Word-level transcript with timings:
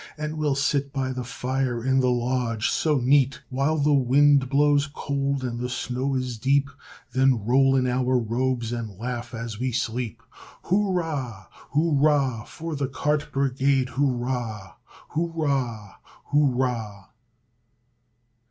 And 0.17 0.35
we'll 0.39 0.55
sit 0.55 0.91
by 0.91 1.13
the 1.13 1.23
fire 1.23 1.85
in 1.85 1.99
the 1.99 2.09
lodge 2.09 2.71
so 2.71 2.97
neat, 2.97 3.43
While 3.51 3.77
the 3.77 3.93
wind 3.93 4.49
blows 4.49 4.87
cold 4.87 5.43
and 5.43 5.59
the 5.59 5.69
snow 5.69 6.15
is 6.15 6.39
deep. 6.39 6.71
Then 7.11 7.45
roll 7.45 7.75
in 7.75 7.85
our 7.85 8.17
robes 8.17 8.71
and 8.73 8.97
laugh 8.97 9.35
as 9.35 9.59
we 9.59 9.71
sleep. 9.71 10.23
Hurrah, 10.63 11.45
hurrah 11.75 12.45
for 12.45 12.75
the 12.75 12.87
cart 12.87 13.31
brigade! 13.31 13.89
Hurrah! 13.89 14.73
Hurrah! 15.09 15.97
Hurrah! 16.31 17.09